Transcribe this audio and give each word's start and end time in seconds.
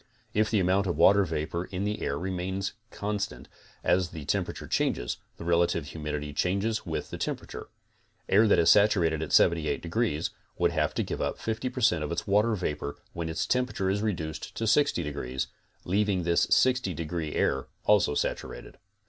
If 0.33 0.49
the 0.49 0.59
amount 0.59 0.87
of 0.87 0.97
water 0.97 1.25
vapor 1.25 1.65
in 1.65 1.83
the 1.83 2.01
air 2.01 2.17
remains 2.17 2.73
constant 2.89 3.47
as 3.83 4.09
the 4.09 4.25
temperature 4.25 4.65
changes, 4.65 5.17
the 5.37 5.43
relative 5.43 5.85
humidtiy 5.89 6.33
changes 6.35 6.87
with 6.87 7.11
the 7.11 7.19
temperature. 7.19 7.69
Air 8.27 8.47
that 8.47 8.57
is 8.57 8.71
saturated 8.71 9.21
at 9.21 9.31
78 9.31 9.79
degrees 9.79 10.31
would 10.57 10.71
have 10.71 10.95
to 10.95 11.03
give 11.03 11.21
up 11.21 11.37
50 11.37 11.69
per 11.69 11.81
cent 11.81 12.03
of 12.03 12.11
its 12.11 12.25
water 12.25 12.55
vapor 12.55 12.95
when 13.13 13.29
its 13.29 13.45
temperature 13.45 13.91
is 13.91 14.01
reduced 14.01 14.55
to 14.55 14.65
60 14.65 15.03
degrees, 15.03 15.49
leaving 15.85 16.23
this 16.23 16.47
60 16.49 16.95
degree 16.95 17.35
air 17.35 17.67
also 17.85 18.15
saturated. 18.15 18.79